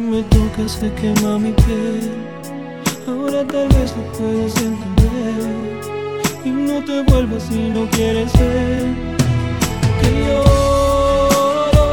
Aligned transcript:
Me 0.00 0.22
tocas 0.22 0.72
se 0.72 0.90
quema 0.94 1.38
mi 1.38 1.52
piel. 1.52 2.10
Ahora 3.06 3.46
tal 3.46 3.68
vez 3.68 3.94
lo 3.96 4.02
puedes 4.14 4.56
entender. 4.56 5.80
Y 6.42 6.48
no 6.48 6.82
te 6.82 7.02
vuelvas 7.02 7.42
si 7.42 7.68
no 7.68 7.86
quieres 7.90 8.32
ver 8.32 8.94
Que 10.00 10.10
lloro 10.24 11.86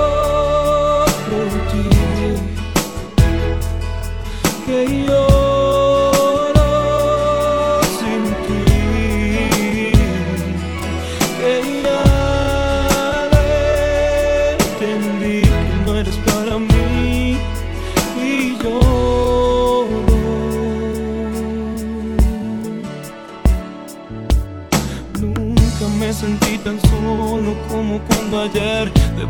por 1.30 1.50
ti. 1.70 1.84
Que 4.66 5.06
lloro 5.06 5.57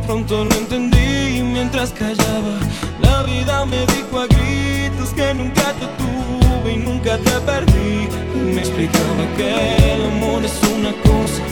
pronto 0.07 0.45
lo 0.45 0.55
entendí 0.55 1.43
mientras 1.43 1.91
callaba. 1.91 2.55
La 3.01 3.23
vida 3.23 3.65
me 3.65 3.85
dijo 3.93 4.21
a 4.21 4.25
gritos 4.25 5.09
que 5.13 5.33
nunca 5.33 5.73
te 5.73 5.85
tuve 6.01 6.73
y 6.75 6.77
nunca 6.77 7.17
te 7.17 7.31
perdí. 7.41 8.07
Me 8.33 8.61
explicaba 8.61 9.23
que 9.35 9.49
el 9.93 10.05
amor 10.05 10.43
es 10.45 10.57
una 10.75 10.93
cosa 11.03 11.43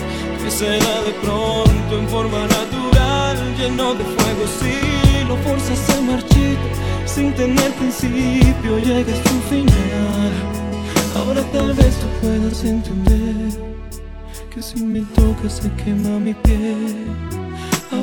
que 0.41 0.49
se 0.49 0.69
da 0.69 1.01
de 1.03 1.13
pronto 1.21 1.99
en 1.99 2.07
forma 2.07 2.39
natural, 2.47 3.37
lleno 3.57 3.93
de 3.93 4.05
fuego. 4.05 4.43
Si 4.59 5.27
lo 5.27 5.35
fuerzas 5.43 5.77
se 5.77 6.01
marchita 6.01 6.69
sin 7.05 7.33
tener 7.33 7.71
principio, 7.73 8.79
llega 8.79 9.11
a 9.13 9.29
su 9.29 9.35
final. 9.49 10.31
Ahora 11.17 11.41
tal 11.51 11.73
vez 11.73 11.93
tú 11.99 12.07
puedas 12.21 12.63
entender 12.63 13.51
que 14.49 14.61
si 14.61 14.81
me 14.81 15.01
tocas 15.13 15.53
se 15.61 15.69
quema 15.83 16.19
mi 16.19 16.33
piel. 16.33 17.44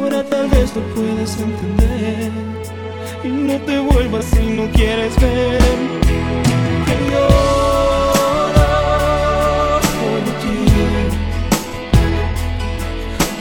Ahora 0.03 0.25
tal 0.25 0.49
vez 0.49 0.75
lo 0.75 0.83
puedas 0.97 1.39
entender 1.39 2.33
y 3.23 3.29
no 3.29 3.55
te 3.61 3.79
vuelvas 3.79 4.25
si 4.25 4.43
no 4.49 4.69
quieres 4.73 5.15
ver. 5.21 5.61
Que 6.87 6.95
lloro 7.09 7.39
por 10.01 10.23
ti. 10.41 10.57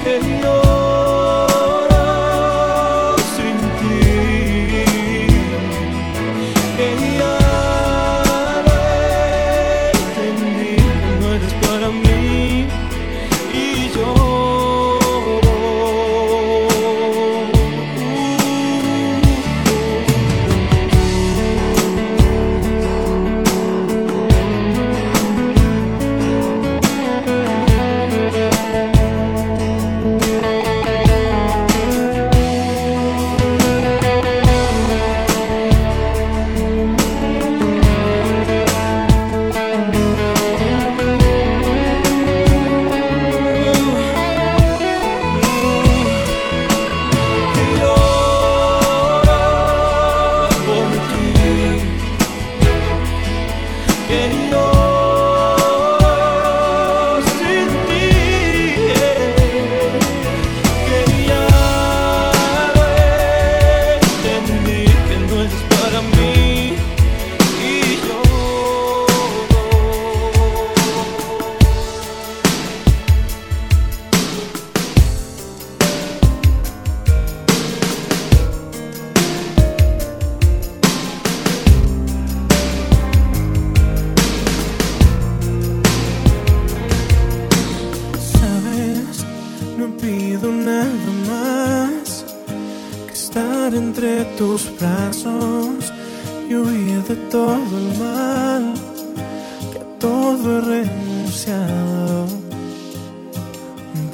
Que 0.04 0.14
lloro 0.40 0.71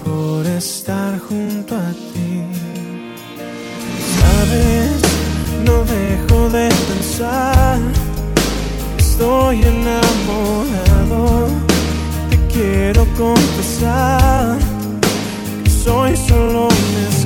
por 0.03 0.45
estar 0.45 1.19
junto 1.19 1.75
a 1.75 1.91
ti. 2.13 2.43
Sabes, 4.19 5.01
no 5.65 5.83
dejo 5.83 6.49
de 6.49 6.69
pensar, 6.89 7.79
estoy 8.97 9.63
enamorado 9.63 11.47
te 12.29 12.37
quiero 12.53 13.05
confesar 13.17 14.57
soy 15.87 16.17
solo 16.17 16.67
un 16.67 17.16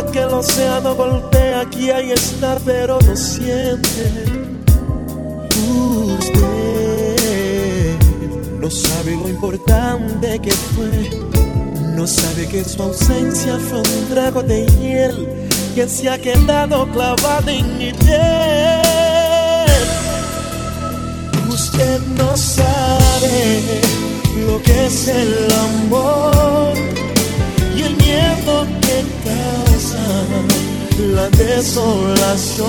que 0.00 0.20
el 0.20 0.28
océano 0.28 0.94
golpea. 0.94 1.60
Aquí 1.60 1.90
hay 1.90 2.12
estar, 2.12 2.58
pero 2.64 2.98
no 3.00 3.14
siente. 3.14 4.24
Usted 6.18 7.98
no 8.58 8.70
sabe 8.70 9.16
lo 9.16 9.28
importante 9.28 10.38
que 10.38 10.50
fue. 10.50 11.10
No 11.94 12.06
sabe 12.06 12.48
que 12.48 12.64
su 12.64 12.82
ausencia 12.82 13.58
fue 13.58 13.80
un 13.80 14.06
trago 14.08 14.42
de 14.42 14.64
hiel 14.80 15.28
que 15.74 15.86
se 15.86 16.08
ha 16.08 16.18
quedado 16.18 16.86
clavado 16.92 17.50
en 17.50 17.76
mi 17.76 17.92
piel. 17.92 18.80
Usted 21.50 22.00
no 22.16 22.34
sabe 22.34 23.60
lo 24.46 24.62
que 24.62 24.86
es 24.86 25.08
el 25.08 25.52
amor 25.52 26.72
y 27.76 27.82
el 27.82 27.94
miedo 27.96 28.81
la 31.14 31.28
desolación. 31.30 32.68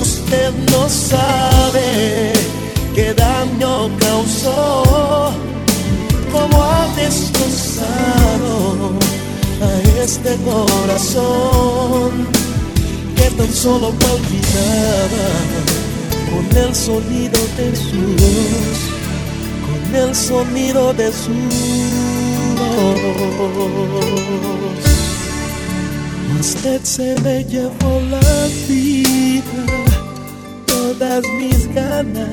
Usted 0.00 0.52
no 0.72 0.88
sabe 0.88 2.32
qué 2.94 3.14
daño 3.14 3.90
causó, 3.98 5.32
cómo 6.32 6.62
ha 6.62 6.86
destrozado 6.96 8.92
a 9.62 10.02
este 10.02 10.36
corazón 10.36 12.26
que 13.16 13.30
tan 13.30 13.52
solo 13.52 13.90
palpitaba 13.90 15.28
con 16.30 16.44
el 16.56 16.74
sonido 16.74 17.40
de 17.56 17.76
su 17.76 18.00
voz, 18.20 18.78
con 19.66 19.94
el 19.96 20.14
sonido 20.14 20.92
de 20.94 21.12
su 21.12 21.32
voz. 21.32 22.20
Usted 26.38 26.80
se 26.84 27.16
me 27.22 27.44
llevó 27.44 28.00
la 28.10 28.48
vida, 28.68 29.66
todas 30.66 31.22
mis 31.38 31.74
ganas, 31.74 32.30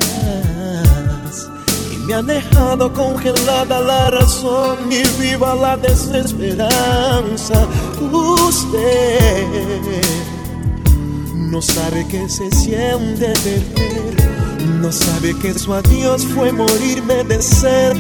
y 1.92 1.98
me 2.06 2.14
ha 2.14 2.22
dejado 2.22 2.94
congelada 2.94 3.80
la 3.82 4.10
razón 4.12 4.92
y 4.92 5.04
viva 5.22 5.56
la 5.56 5.78
desesperanza. 5.78 7.68
Usted 8.00 9.44
no 11.36 11.62
sabe 11.62 12.08
que 12.08 12.30
se 12.30 12.52
siente 12.52 13.34
perder, 13.44 14.16
no 14.82 14.92
sabe 14.92 15.38
que 15.40 15.54
su 15.58 15.74
adiós 15.74 16.26
fue 16.36 16.52
morirme 16.52 17.24
de 17.24 17.42
sed, 17.42 17.98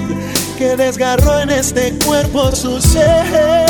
que 0.58 0.76
desgarró 0.76 1.40
en 1.40 1.50
este 1.50 1.98
cuerpo 2.06 2.56
su 2.56 2.80
ser. 2.82 3.67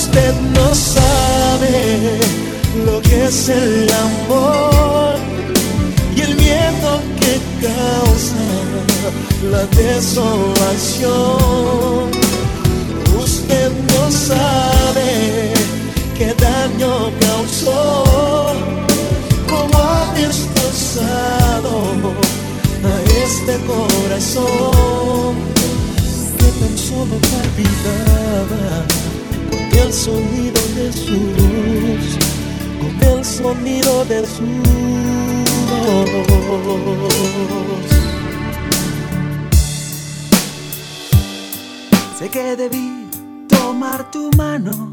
Usted 0.00 0.34
no 0.54 0.72
sabe 0.76 2.20
lo 2.86 3.02
que 3.02 3.24
es 3.24 3.48
el 3.48 3.90
amor 3.90 5.16
y 6.14 6.20
el 6.20 6.36
miedo 6.36 6.90
que 7.20 7.34
causa 7.66 8.46
la 9.50 9.64
desolación. 9.82 11.08
Usted 13.24 13.70
no 13.92 14.02
sabe 14.12 15.08
qué 16.16 16.28
daño 16.46 17.10
causó, 17.26 18.04
cómo 19.50 19.76
ha 19.78 20.14
destrozado 20.14 21.70
a 22.84 22.94
este 23.24 23.54
corazón 23.66 25.34
que 26.38 26.48
tan 26.60 26.74
solo 26.78 27.14
palpitaba 27.32 29.07
el 29.80 29.92
sonido 29.92 30.60
de 30.74 30.92
su 30.92 31.18
voz, 31.36 32.18
con 32.80 33.08
el 33.08 33.24
sonido 33.24 34.04
de 34.04 34.26
su 34.26 34.44
voz. 34.44 35.08
Sé 42.18 42.28
que 42.28 42.56
debí 42.56 43.08
tomar 43.48 44.10
tu 44.10 44.30
mano 44.36 44.92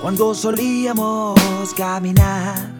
cuando 0.00 0.34
solíamos 0.34 1.38
caminar. 1.76 2.72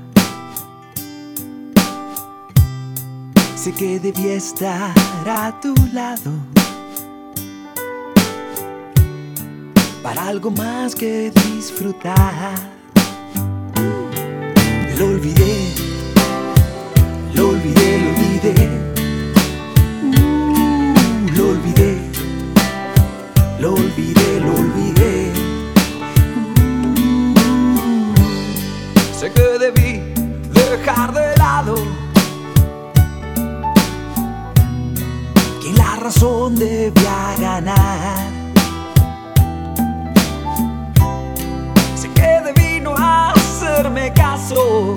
Sé 3.55 3.73
que 3.73 4.01
debí 4.01 4.29
estar 4.29 4.93
a 5.29 5.61
tu 5.61 5.73
lado 5.93 6.33
para 10.03 10.27
algo 10.27 10.51
más 10.51 10.95
que 10.97 11.31
disfrutar. 11.31 12.55
Lo 14.99 15.07
olvidé, 15.07 15.73
lo 17.35 17.51
olvidé, 17.51 17.99
lo 18.03 18.11
olvidé. 18.11 18.69
Uh, 20.03 21.37
lo 21.37 21.49
olvidé, 21.51 21.99
lo 23.61 23.75
olvidé, 23.75 24.41
lo 24.41 24.55
olvidé. 24.55 25.33
Sé 29.19 29.31
que 29.31 29.59
debí 29.59 30.03
dejar 30.53 31.15
de 31.15 31.37
lado 31.37 31.77
que 35.63 35.73
la 35.75 35.97
razón 35.97 36.57
debía 36.57 37.37
ganar. 37.39 38.32
Hacerme 43.83 44.13
caso. 44.13 44.95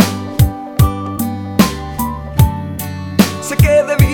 Sé 3.42 3.58
que 3.58 3.84
debí 3.84 4.04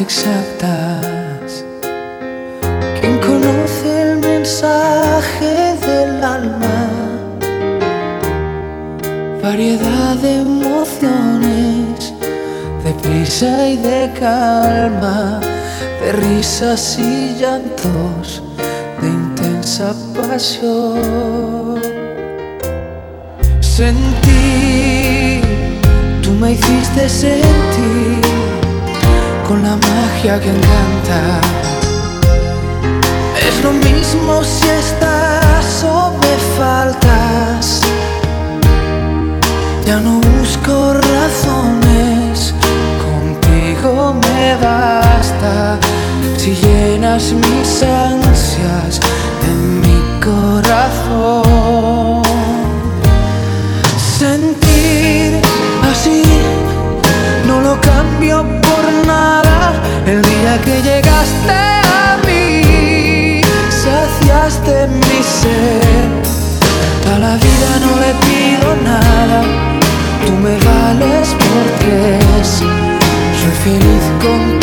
exactas. 0.00 1.64
Quien 3.00 3.18
conoce 3.18 4.02
el 4.02 4.18
mensaje 4.18 5.76
del 5.86 6.24
alma, 6.24 6.88
variedad 9.42 10.16
de 10.16 10.40
emociones, 10.40 12.14
de 12.84 12.92
prisa 13.02 13.68
y 13.68 13.76
de 13.76 14.10
calma, 14.18 15.40
de 16.02 16.12
risas 16.12 16.98
y 16.98 17.36
llantos, 17.40 18.42
de 19.00 19.08
intensa 19.08 19.94
pasión. 20.14 21.80
Sentir, 23.60 25.42
tú 26.22 26.30
me 26.32 26.52
hiciste 26.52 27.08
sentir 27.08 28.19
con 29.50 29.64
la 29.64 29.74
magia 29.74 30.38
que 30.38 30.48
encanta. 30.48 31.40
Es 33.48 33.56
lo 33.64 33.72
mismo 33.72 34.44
si 34.44 34.68
estás 34.68 35.82
o 35.82 36.12
me 36.22 36.34
faltas. 36.56 37.80
Ya 39.84 39.98
no 40.06 40.20
busco 40.20 40.94
razones, 40.94 42.54
contigo 43.06 44.14
me 44.24 44.54
basta. 44.66 45.80
Si 46.36 46.50
llenas 46.54 47.32
mi 47.32 47.49
ser. 65.42 66.08
A 67.12 67.18
la 67.18 67.34
vida 67.36 67.70
no 67.84 67.92
le 68.04 68.12
pido 68.26 68.68
nada, 68.84 69.42
tú 70.24 70.32
me 70.44 70.54
vales 70.68 71.28
por 71.42 71.64
tres. 71.80 72.48
Soy 73.40 73.54
feliz 73.64 74.04
con 74.22 74.59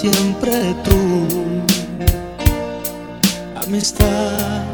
siempre 0.00 0.74
tú. 0.82 1.26
Amistad, 3.62 4.64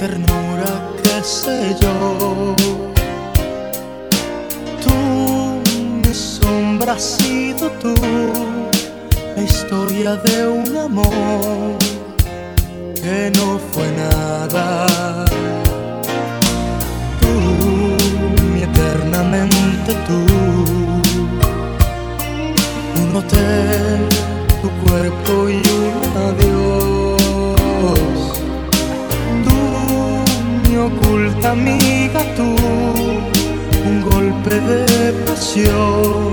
ternura, 0.00 0.70
qué 1.02 1.22
sé 1.22 1.76
yo. 1.80 2.56
Tú, 4.82 4.94
mi 6.02 6.12
sombra, 6.12 6.94
has 6.94 7.04
sido 7.04 7.70
tú. 7.82 7.94
La 9.36 9.42
historia 9.42 10.16
de 10.16 10.48
un 10.48 10.76
amor 10.76 11.74
amiga 31.54 32.22
tú, 32.36 32.48
un 33.88 34.02
golpe 34.02 34.54
de 34.60 35.12
pasión. 35.26 36.23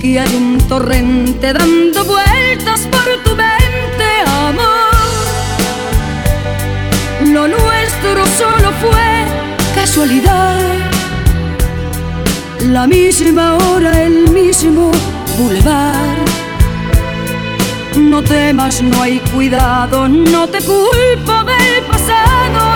Que 0.00 0.20
hay 0.20 0.34
un 0.36 0.58
torrente 0.68 1.52
dando 1.52 2.04
vueltas 2.04 2.86
por 2.90 3.04
tu 3.24 3.30
mente, 3.34 4.08
amor. 4.26 4.88
Lo 7.26 7.48
nuestro 7.48 8.24
solo 8.38 8.72
fue 8.80 9.24
casualidad. 9.74 10.56
La 12.60 12.86
misma 12.86 13.56
hora, 13.56 14.02
el 14.02 14.30
mismo 14.30 14.92
boulevard. 15.36 16.28
No 17.96 18.22
temas, 18.22 18.80
no 18.80 19.02
hay 19.02 19.18
cuidado, 19.34 20.08
no 20.08 20.48
te 20.48 20.58
culpo 20.58 21.44
del 21.44 21.82
pasado, 21.90 22.67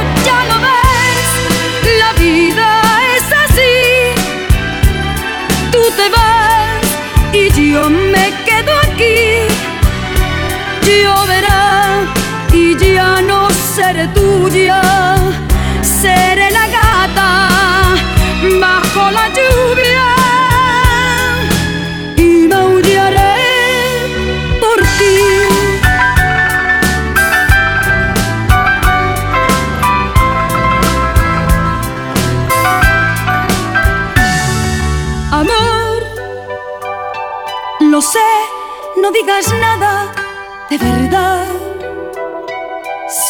tuya, 14.51 14.83
seré 15.83 16.51
la 16.51 16.67
gata 16.67 17.31
bajo 18.61 19.11
la 19.11 19.29
lluvia 19.37 20.09
y 22.17 22.49
maullaré 22.49 23.35
por 24.61 24.79
ti. 24.99 25.15
sé, 38.01 38.19
no 39.01 39.13
digas 39.13 39.53
nada 39.61 40.13
de 40.69 40.79
verdad. 40.79 41.52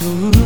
tú 0.00 0.37